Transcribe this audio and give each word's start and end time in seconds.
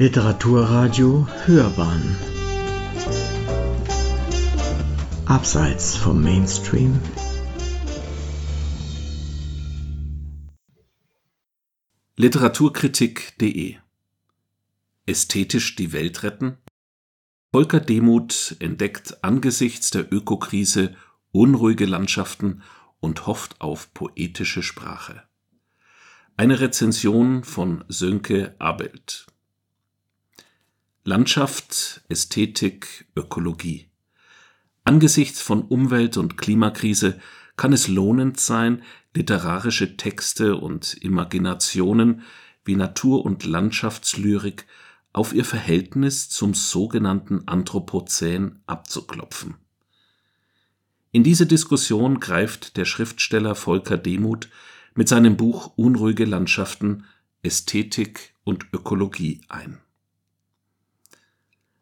Literaturradio 0.00 1.26
Hörbahn 1.46 2.16
Abseits 5.26 5.96
vom 5.96 6.22
Mainstream 6.22 7.00
Literaturkritik.de 12.14 13.78
Ästhetisch 15.06 15.74
die 15.74 15.92
Welt 15.92 16.22
retten? 16.22 16.58
Volker 17.50 17.80
Demuth 17.80 18.54
entdeckt 18.60 19.24
angesichts 19.24 19.90
der 19.90 20.12
Ökokrise 20.12 20.94
unruhige 21.32 21.86
Landschaften 21.86 22.62
und 23.00 23.26
hofft 23.26 23.60
auf 23.60 23.92
poetische 23.94 24.62
Sprache. 24.62 25.24
Eine 26.36 26.60
Rezension 26.60 27.42
von 27.42 27.84
Sönke 27.88 28.54
Abelt 28.60 29.26
Landschaft, 31.08 32.02
Ästhetik, 32.10 33.06
Ökologie. 33.16 33.88
Angesichts 34.84 35.40
von 35.40 35.62
Umwelt- 35.62 36.18
und 36.18 36.36
Klimakrise 36.36 37.18
kann 37.56 37.72
es 37.72 37.88
lohnend 37.88 38.38
sein, 38.38 38.82
literarische 39.14 39.96
Texte 39.96 40.56
und 40.56 41.02
Imaginationen 41.02 42.24
wie 42.66 42.76
Natur- 42.76 43.24
und 43.24 43.46
Landschaftslyrik 43.46 44.66
auf 45.14 45.32
ihr 45.32 45.46
Verhältnis 45.46 46.28
zum 46.28 46.52
sogenannten 46.52 47.48
Anthropozän 47.48 48.60
abzuklopfen. 48.66 49.54
In 51.10 51.24
diese 51.24 51.46
Diskussion 51.46 52.20
greift 52.20 52.76
der 52.76 52.84
Schriftsteller 52.84 53.54
Volker 53.54 53.96
Demuth 53.96 54.50
mit 54.94 55.08
seinem 55.08 55.38
Buch 55.38 55.72
Unruhige 55.76 56.26
Landschaften 56.26 57.06
Ästhetik 57.42 58.34
und 58.44 58.66
Ökologie 58.74 59.40
ein 59.48 59.80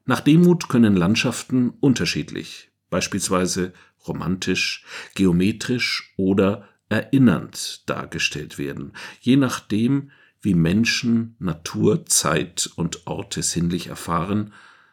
nach 0.07 0.21
Demut 0.21 0.69
können 0.69 0.97
Landschaften 0.97 1.71
unterschiedlich, 1.81 2.71
beispielsweise 2.91 3.73
romantisch, 4.07 4.85
geometrisch 5.15 6.15
oder 6.17 6.69
erinnernd 6.89 7.89
dargestellt 7.89 8.59
werden, 8.59 8.93
je 9.21 9.37
nachdem, 9.37 10.11
wie 10.41 10.55
Menschen 10.55 11.35
Natur, 11.41 12.07
Zeit 12.07 12.71
und 12.77 13.07
Orte 13.09 13.43
sinnlich 13.43 13.89
erfahren 13.89 14.53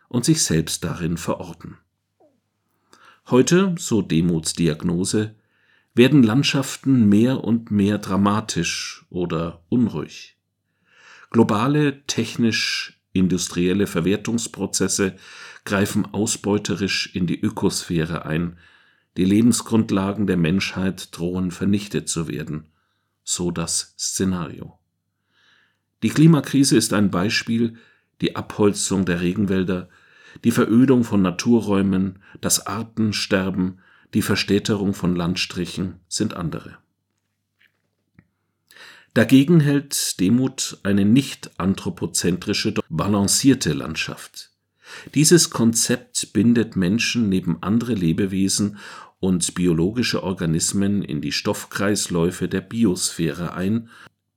und 0.10 0.26
sich 0.26 0.44
selbst 0.44 0.84
darin 0.84 1.18
verorten. 1.18 1.78
Heute, 3.30 3.76
so 3.78 4.02
Demuts 4.02 4.54
Diagnose, 4.54 5.36
werden 5.94 6.24
Landschaften 6.24 7.08
mehr 7.08 7.44
und 7.44 7.70
mehr 7.70 8.00
dramatisch 8.00 9.06
oder 9.10 9.64
unruhig. 9.70 10.38
Globale 11.30 12.04
technisch 12.08 13.00
Industrielle 13.14 13.86
Verwertungsprozesse 13.86 15.16
greifen 15.66 16.06
ausbeuterisch 16.14 17.16
in 17.16 17.28
die 17.28 17.40
Ökosphäre 17.40 18.26
ein, 18.26 18.58
die 19.18 19.26
Lebensgrundlagen 19.26 20.26
der 20.26 20.38
Menschheit 20.38 21.16
drohen 21.16 21.52
vernichtet 21.52 22.10
zu 22.10 22.28
werden, 22.28 22.68
so 23.24 23.52
das 23.52 23.94
Szenario. 24.00 24.80
Die 26.02 26.10
Klimakrise 26.10 26.76
ist 26.76 26.92
ein 26.94 27.12
Beispiel, 27.12 27.78
die 28.20 28.36
Abholzung 28.36 29.06
der 29.06 29.22
Regenwälder, 29.22 29.90
die 30.44 30.52
Verödung 30.52 31.04
von 31.04 31.22
Naturräumen, 31.22 32.20
das 32.42 32.66
Artensterben, 32.66 33.80
die 34.16 34.24
Verstädterung 34.24 34.96
von 34.96 35.16
Landstrichen 35.16 36.00
sind 36.08 36.36
andere 36.36 36.83
Dagegen 39.14 39.60
hält 39.60 40.20
Demuth 40.20 40.80
eine 40.82 41.06
nicht 41.06 41.52
anthropozentrische, 41.60 42.74
balancierte 42.90 43.74
Landschaft. 43.74 44.50
Dieses 45.14 45.52
Konzept 45.52 46.34
bindet 46.34 46.76
Menschen 46.76 47.30
neben 47.30 47.62
andere 47.62 47.94
Lebewesen 47.94 48.80
und 49.20 49.54
biologische 49.54 50.24
Organismen 50.24 51.04
in 51.04 51.22
die 51.22 51.32
Stoffkreisläufe 51.32 52.48
der 52.48 52.62
Biosphäre 52.62 53.54
ein. 53.54 53.90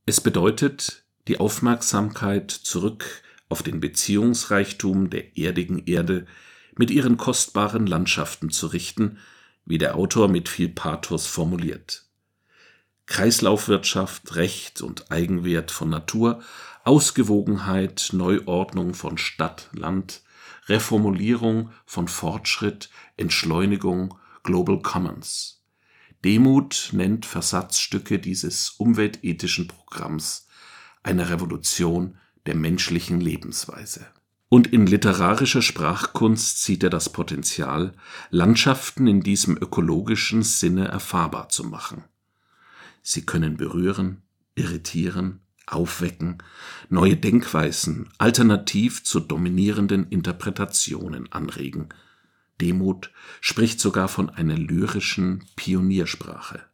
Es 0.04 0.20
bedeutet, 0.20 1.04
die 1.26 1.40
Aufmerksamkeit 1.40 2.50
zurück 2.50 3.06
auf 3.48 3.62
den 3.62 3.80
Beziehungsreichtum 3.80 5.08
der 5.08 5.38
erdigen 5.38 5.86
Erde 5.86 6.26
mit 6.76 6.90
ihren 6.90 7.16
kostbaren 7.16 7.86
Landschaften 7.86 8.50
zu 8.50 8.66
richten, 8.66 9.16
wie 9.64 9.78
der 9.78 9.96
Autor 9.96 10.28
mit 10.28 10.50
viel 10.50 10.68
Pathos 10.68 11.26
formuliert 11.26 12.05
Kreislaufwirtschaft, 13.06 14.34
Recht 14.34 14.82
und 14.82 15.10
Eigenwert 15.10 15.70
von 15.70 15.88
Natur, 15.88 16.42
Ausgewogenheit, 16.84 18.10
Neuordnung 18.12 18.94
von 18.94 19.16
Stadt, 19.16 19.68
Land, 19.72 20.22
Reformulierung 20.66 21.70
von 21.84 22.08
Fortschritt, 22.08 22.90
Entschleunigung, 23.16 24.18
Global 24.42 24.82
Commons. 24.82 25.62
Demut 26.24 26.90
nennt 26.92 27.26
Versatzstücke 27.26 28.18
dieses 28.18 28.70
umweltethischen 28.70 29.68
Programms 29.68 30.48
eine 31.04 31.30
Revolution 31.30 32.18
der 32.46 32.56
menschlichen 32.56 33.20
Lebensweise. 33.20 34.06
Und 34.48 34.72
in 34.72 34.86
literarischer 34.86 35.62
Sprachkunst 35.62 36.62
sieht 36.62 36.82
er 36.82 36.90
das 36.90 37.08
Potenzial, 37.08 37.92
Landschaften 38.30 39.06
in 39.06 39.20
diesem 39.20 39.56
ökologischen 39.56 40.42
Sinne 40.42 40.88
erfahrbar 40.88 41.48
zu 41.48 41.64
machen 41.64 42.04
Sie 43.08 43.24
können 43.24 43.56
berühren, 43.56 44.22
irritieren, 44.56 45.38
aufwecken, 45.64 46.38
neue 46.88 47.16
Denkweisen 47.16 48.08
alternativ 48.18 49.04
zu 49.04 49.20
dominierenden 49.20 50.08
Interpretationen 50.08 51.30
anregen. 51.30 51.90
Demut 52.60 53.12
spricht 53.40 53.78
sogar 53.78 54.08
von 54.08 54.28
einer 54.28 54.56
lyrischen 54.58 55.44
Pioniersprache. 55.54 56.64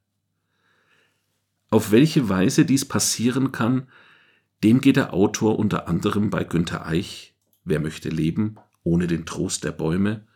Auf 1.69 1.91
welche 1.91 2.31
Weise 2.31 2.65
dies 2.65 2.87
passieren 2.87 3.53
kann, 3.53 3.87
dem 4.65 4.81
geht 4.81 4.97
der 4.97 5.13
Autor 5.13 5.59
unter 5.59 5.87
anderem 5.87 6.31
bei 6.31 6.45
Günter 6.45 6.87
Eich 6.87 7.35
Wer 7.65 7.79
möchte 7.79 8.09
leben 8.09 8.57
ohne 8.85 9.07
den 9.07 9.27
Trost 9.27 9.65
der 9.65 9.73
Bäume 9.73 10.27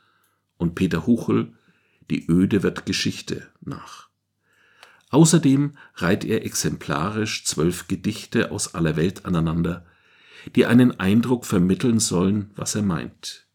und 0.58 0.74
Peter 0.74 1.06
Huchel 1.06 1.54
Die 2.10 2.30
Öde 2.30 2.62
wird 2.62 2.84
Geschichte 2.84 3.48
nach. 3.62 4.05
Außerdem 5.10 5.76
reiht 5.94 6.24
er 6.24 6.44
exemplarisch 6.44 7.44
zwölf 7.44 7.88
Gedichte 7.88 8.50
aus 8.50 8.74
aller 8.74 8.96
Welt 8.96 9.24
aneinander, 9.24 9.86
die 10.54 10.66
einen 10.66 10.98
Eindruck 10.98 11.46
vermitteln 11.46 11.98
sollen, 11.98 12.50
was 12.54 12.74
er 12.74 12.82
meint. 12.82 13.46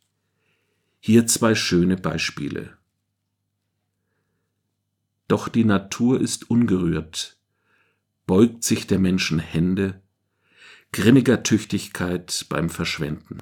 Hier 1.00 1.28
zwei 1.28 1.56
schöne 1.56 1.98
Beispiele. 1.98 2.78
Doch 5.28 5.48
die 5.48 5.64
Natur 5.64 6.20
ist 6.20 6.50
ungerührt, 6.50 7.38
beugt 8.28 8.64
sich 8.64 8.86
der 8.86 9.00
Menschen 9.00 9.40
Hände, 9.40 10.02
grimmiger 10.92 11.42
Tüchtigkeit 11.44 12.46
beim 12.50 12.70
Verschwenden. 12.70 13.38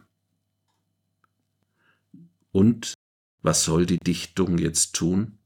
Und 2.52 2.94
was 3.42 3.64
soll 3.64 3.86
die 3.86 3.98
Dichtung 3.98 4.58
jetzt 4.58 4.96
tun? 4.96 5.39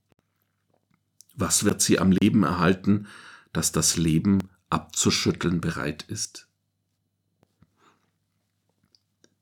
Was 1.35 1.63
wird 1.63 1.81
sie 1.81 1.99
am 1.99 2.11
Leben 2.11 2.43
erhalten, 2.43 3.07
das 3.53 3.71
das 3.71 3.97
Leben 3.97 4.39
abzuschütteln 4.69 5.61
bereit 5.61 6.03
ist? 6.07 6.47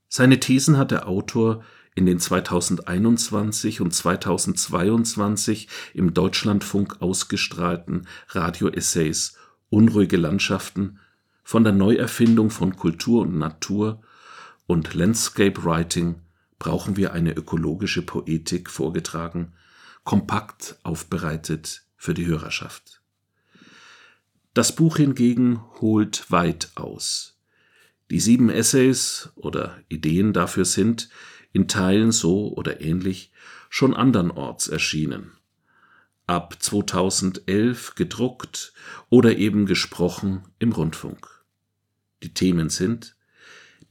Seine 0.08 0.40
Thesen 0.40 0.78
hat 0.78 0.92
der 0.92 1.08
Autor 1.08 1.64
in 1.96 2.06
den 2.06 2.20
2021 2.20 3.82
und 3.82 3.94
2022 3.94 5.68
im 5.94 6.14
Deutschlandfunk 6.14 7.02
ausgestrahlten 7.02 8.08
Radioessays 8.30 9.38
Unruhige 9.70 10.18
Landschaften 10.18 11.00
von 11.44 11.64
der 11.64 11.74
Neuerfindung 11.74 12.50
von 12.50 12.76
Kultur 12.76 13.22
und 13.22 13.38
Natur 13.38 14.02
und 14.68 14.94
Landscape 14.94 15.64
Writing 15.64 16.16
brauchen 16.60 16.98
wir 16.98 17.14
eine 17.14 17.34
ökologische 17.34 18.02
Poetik 18.02 18.70
vorgetragen 18.70 19.54
kompakt 20.04 20.78
aufbereitet 20.84 21.84
für 21.96 22.14
die 22.14 22.26
Hörerschaft. 22.26 23.02
Das 24.54 24.76
Buch 24.76 24.98
hingegen 24.98 25.62
holt 25.80 26.30
weit 26.32 26.72
aus. 26.76 27.40
Die 28.10 28.20
sieben 28.20 28.50
Essays 28.50 29.30
oder 29.36 29.82
Ideen 29.88 30.34
dafür 30.34 30.66
sind, 30.66 31.10
in 31.54 31.68
Teilen 31.68 32.12
so 32.12 32.54
oder 32.54 32.82
ähnlich, 32.82 33.32
schon 33.70 33.94
andernorts 33.94 34.68
erschienen. 34.68 35.32
Ab 36.28 36.62
2011 36.62 37.96
gedruckt 37.96 38.74
oder 39.10 39.38
eben 39.38 39.66
gesprochen 39.66 40.44
im 40.60 40.74
Rundfunk. 40.74 41.46
Die 42.24 42.34
Themen 42.34 42.70
sind 42.70 43.16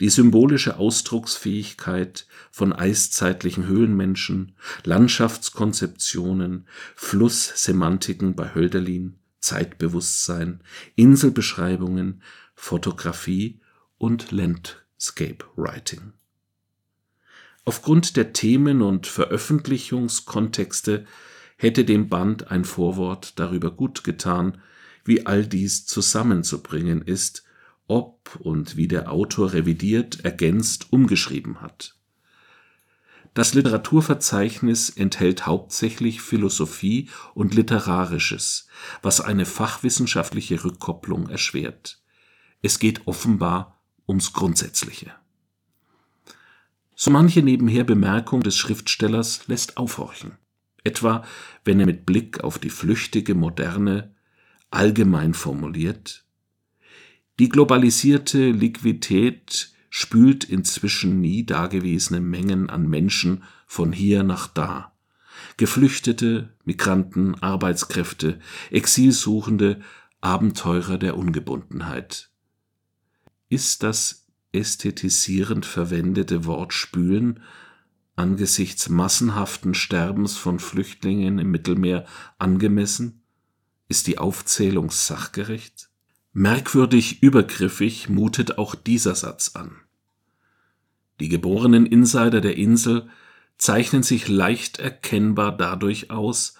die 0.00 0.08
symbolische 0.08 0.78
Ausdrucksfähigkeit 0.78 2.26
von 2.50 2.72
eiszeitlichen 2.72 3.66
Höhlenmenschen, 3.66 4.56
Landschaftskonzeptionen, 4.84 6.66
Flusssemantiken 6.96 8.34
bei 8.34 8.54
Hölderlin, 8.54 9.18
Zeitbewusstsein, 9.40 10.60
Inselbeschreibungen, 10.96 12.22
Fotografie 12.54 13.60
und 13.98 14.32
Landcaping 14.32 14.80
Scape 15.00 15.44
Writing. 15.56 16.12
Aufgrund 17.64 18.16
der 18.16 18.32
Themen 18.32 18.82
und 18.82 19.06
Veröffentlichungskontexte 19.06 21.06
hätte 21.56 21.84
dem 21.84 22.08
Band 22.08 22.50
ein 22.50 22.64
Vorwort 22.64 23.38
darüber 23.38 23.70
gut 23.70 24.04
getan, 24.04 24.60
wie 25.04 25.26
all 25.26 25.46
dies 25.46 25.86
zusammenzubringen 25.86 27.02
ist, 27.02 27.44
ob 27.90 28.38
und 28.38 28.76
wie 28.76 28.86
der 28.86 29.10
Autor 29.10 29.52
revidiert, 29.52 30.20
ergänzt, 30.24 30.92
umgeschrieben 30.92 31.60
hat. 31.60 31.96
Das 33.34 33.54
Literaturverzeichnis 33.54 34.90
enthält 34.90 35.46
hauptsächlich 35.46 36.20
Philosophie 36.20 37.10
und 37.34 37.54
Literarisches, 37.54 38.68
was 39.02 39.20
eine 39.20 39.44
fachwissenschaftliche 39.44 40.64
Rückkopplung 40.64 41.28
erschwert. 41.28 42.00
Es 42.62 42.78
geht 42.78 43.06
offenbar 43.06 43.80
ums 44.08 44.32
Grundsätzliche. 44.32 45.12
So 46.94 47.10
manche 47.10 47.42
nebenher 47.42 47.84
Bemerkung 47.84 48.42
des 48.42 48.56
Schriftstellers 48.56 49.46
lässt 49.48 49.76
aufhorchen, 49.76 50.38
etwa 50.84 51.24
wenn 51.64 51.80
er 51.80 51.86
mit 51.86 52.06
Blick 52.06 52.40
auf 52.44 52.58
die 52.58 52.70
flüchtige 52.70 53.34
Moderne 53.34 54.14
allgemein 54.70 55.34
formuliert 55.34 56.24
Die 57.40 57.48
globalisierte 57.48 58.50
Liquidität 58.50 59.72
spült 59.88 60.44
inzwischen 60.44 61.22
nie 61.22 61.46
dagewesene 61.46 62.20
Mengen 62.20 62.68
an 62.68 62.86
Menschen 62.86 63.44
von 63.66 63.92
hier 63.92 64.24
nach 64.24 64.46
da. 64.46 64.92
Geflüchtete, 65.56 66.52
Migranten, 66.66 67.34
Arbeitskräfte, 67.36 68.40
Exilsuchende, 68.70 69.80
Abenteurer 70.20 70.98
der 70.98 71.16
Ungebundenheit. 71.16 72.28
Ist 73.48 73.84
das 73.84 74.26
ästhetisierend 74.52 75.64
verwendete 75.64 76.44
Wort 76.44 76.74
spülen 76.74 77.40
angesichts 78.16 78.90
massenhaften 78.90 79.72
Sterbens 79.72 80.36
von 80.36 80.58
Flüchtlingen 80.58 81.38
im 81.38 81.50
Mittelmeer 81.50 82.04
angemessen? 82.36 83.22
Ist 83.88 84.08
die 84.08 84.18
Aufzählung 84.18 84.90
sachgerecht? 84.90 85.89
Merkwürdig 86.32 87.22
übergriffig 87.22 88.08
mutet 88.08 88.56
auch 88.56 88.76
dieser 88.76 89.16
Satz 89.16 89.52
an. 89.54 89.80
Die 91.18 91.28
geborenen 91.28 91.86
Insider 91.86 92.40
der 92.40 92.56
Insel 92.56 93.08
zeichnen 93.58 94.02
sich 94.02 94.28
leicht 94.28 94.78
erkennbar 94.78 95.56
dadurch 95.56 96.10
aus, 96.10 96.54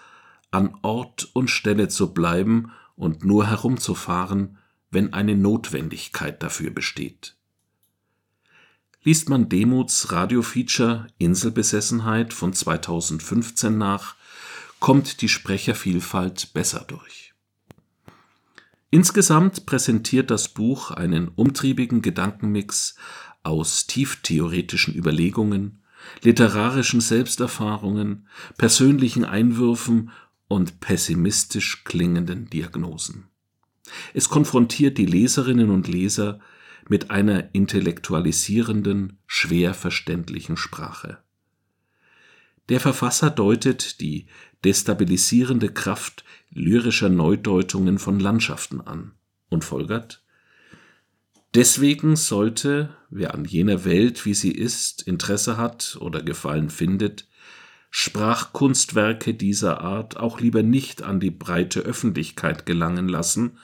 an 0.50 0.76
Ort 0.82 1.30
und 1.34 1.50
Stelle 1.50 1.88
zu 1.88 2.12
bleiben 2.12 2.72
und 2.96 3.24
nur 3.24 3.46
herumzufahren, 3.46 4.58
wenn 4.90 5.12
eine 5.12 5.36
Notwendigkeit 5.36 6.42
dafür 6.42 6.70
besteht. 6.70 7.36
Liest 9.02 9.28
man 9.28 9.48
Demuths 9.48 10.10
Radiofeature 10.10 11.06
Inselbesessenheit 11.16 12.34
von 12.34 12.52
2015 12.52 13.78
nach, 13.78 14.16
kommt 14.80 15.22
die 15.22 15.28
Sprechervielfalt 15.28 16.52
besser 16.52 16.84
durch. 16.86 17.29
Insgesamt 18.90 19.66
präsentiert 19.66 20.30
das 20.30 20.48
Buch 20.48 20.90
einen 20.90 21.28
umtriebigen 21.28 22.02
Gedankenmix 22.02 22.96
aus 23.44 23.86
tieftheoretischen 23.86 24.94
Überlegungen, 24.94 25.82
literarischen 26.22 27.00
Selbsterfahrungen, 27.00 28.26
persönlichen 28.58 29.24
Einwürfen 29.24 30.10
und 30.48 30.80
pessimistisch 30.80 31.84
klingenden 31.84 32.50
Diagnosen. 32.50 33.28
Es 34.12 34.28
konfrontiert 34.28 34.98
die 34.98 35.06
Leserinnen 35.06 35.70
und 35.70 35.86
Leser 35.86 36.40
mit 36.88 37.10
einer 37.10 37.54
intellektualisierenden, 37.54 39.18
schwer 39.26 39.74
verständlichen 39.74 40.56
Sprache. 40.56 41.18
Der 42.70 42.78
Verfasser 42.78 43.30
deutet 43.30 44.00
die 44.00 44.26
destabilisierende 44.64 45.70
Kraft 45.70 46.24
lyrischer 46.50 47.08
Neudeutungen 47.08 47.98
von 47.98 48.20
Landschaften 48.20 48.80
an 48.80 49.12
und 49.48 49.64
folgert, 49.64 50.22
deswegen 51.52 52.14
sollte, 52.14 52.96
wer 53.10 53.34
an 53.34 53.44
jener 53.44 53.84
Welt, 53.84 54.24
wie 54.24 54.34
sie 54.34 54.52
ist, 54.52 55.02
Interesse 55.02 55.56
hat 55.56 55.98
oder 56.00 56.22
Gefallen 56.22 56.70
findet, 56.70 57.28
Sprachkunstwerke 57.90 59.34
dieser 59.34 59.80
Art 59.80 60.16
auch 60.16 60.40
lieber 60.40 60.62
nicht 60.62 61.02
an 61.02 61.18
die 61.18 61.32
breite 61.32 61.80
Öffentlichkeit 61.80 62.66
gelangen 62.66 63.08
lassen 63.08 63.58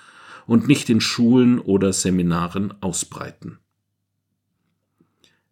und 0.48 0.66
nicht 0.66 0.90
in 0.90 1.00
Schulen 1.00 1.60
oder 1.60 1.92
Seminaren 1.92 2.74
ausbreiten. 2.82 3.60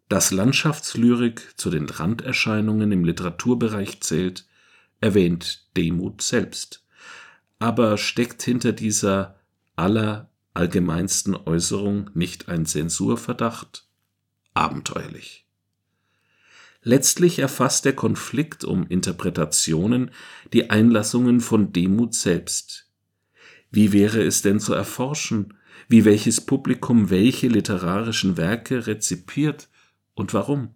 Dass 0.07 0.31
Landschaftslyrik 0.31 1.53
zu 1.57 1.69
den 1.69 1.89
Randerscheinungen 1.89 2.91
im 2.91 3.03
Literaturbereich 3.05 4.01
zählt, 4.01 4.45
erwähnt 5.01 5.67
Demuth 5.75 6.21
selbst 6.21 6.85
aber 7.59 7.97
steckt 7.97 8.43
hinter 8.43 8.73
dieser 8.73 9.39
allerallgemeinsten 9.75 11.35
Äußerung 11.35 12.09
nicht 12.13 12.49
ein 12.49 12.65
Zensurverdacht? 12.65 13.87
Abenteuerlich. 14.53 15.45
Letztlich 16.81 17.39
erfasst 17.39 17.85
der 17.85 17.93
Konflikt 17.93 18.63
um 18.63 18.85
Interpretationen 18.87 20.11
die 20.53 20.69
Einlassungen 20.69 21.41
von 21.41 21.73
Demut 21.73 22.13
selbst. 22.13 22.87
Wie 23.71 23.91
wäre 23.91 24.21
es 24.23 24.43
denn 24.43 24.59
zu 24.59 24.73
erforschen, 24.73 25.55
wie 25.87 26.05
welches 26.05 26.41
Publikum 26.41 27.09
welche 27.09 27.47
literarischen 27.47 28.37
Werke 28.37 28.87
rezipiert 28.87 29.67
und 30.15 30.33
warum? 30.33 30.73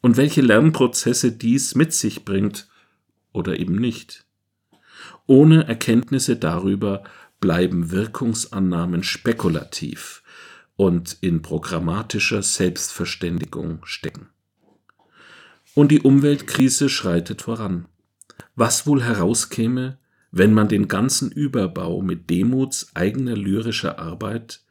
Und 0.00 0.16
welche 0.16 0.42
Lernprozesse 0.42 1.32
dies 1.32 1.74
mit 1.74 1.92
sich 1.92 2.24
bringt 2.24 2.68
oder 3.32 3.58
eben 3.58 3.76
nicht? 3.76 4.26
Ohne 5.26 5.66
Erkenntnisse 5.66 6.36
darüber 6.36 7.02
bleiben 7.40 7.90
Wirkungsannahmen 7.90 9.02
spekulativ 9.02 10.22
und 10.76 11.18
in 11.20 11.42
programmatischer 11.42 12.42
Selbstverständigung 12.42 13.80
stecken. 13.84 14.28
Und 15.74 15.90
die 15.90 16.00
Umweltkrise 16.00 16.88
schreitet 16.88 17.42
voran. 17.42 17.86
Was 18.56 18.86
wohl 18.86 19.02
herauskäme, 19.02 19.98
wenn 20.30 20.52
man 20.52 20.68
den 20.68 20.88
ganzen 20.88 21.30
Überbau 21.30 22.02
mit 22.02 22.30
Demuts 22.30 22.94
eigener 22.94 23.36
lyrischer 23.36 23.98
Arbeit, 23.98 24.62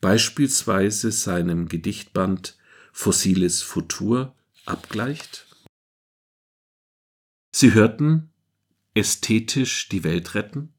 beispielsweise 0.00 1.12
seinem 1.12 1.68
Gedichtband 1.68 2.56
Fossiles 2.92 3.62
Futur, 3.62 4.34
abgleicht? 4.64 5.46
Sie 7.50 7.72
hörten 7.74 8.30
ästhetisch 8.94 9.88
die 9.88 10.04
Welt 10.04 10.34
retten? 10.34 10.72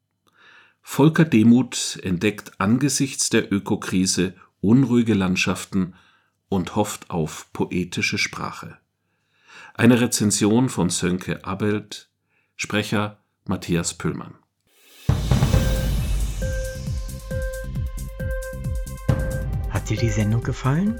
Volker 0.81 1.25
Demuth 1.25 1.99
entdeckt 2.03 2.59
angesichts 2.59 3.29
der 3.29 3.51
Ökokrise 3.51 4.35
unruhige 4.61 5.15
Landschaften 5.15 5.95
und 6.49 6.75
hofft 6.75 7.09
auf 7.09 7.51
poetische 7.51 8.17
Sprache. 8.17 8.77
Eine 9.73 9.99
Rezension 9.99 10.69
von 10.69 10.89
Sönke 10.89 11.43
Abelt, 11.43 12.09
Sprecher 12.55 13.23
Matthias 13.45 13.95
Püllmann. 13.95 14.35
Hat 19.69 19.89
dir 19.89 19.97
die 19.97 20.09
Sendung 20.09 20.43
gefallen? 20.43 20.99